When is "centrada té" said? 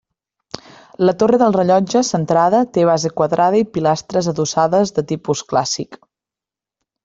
2.07-2.87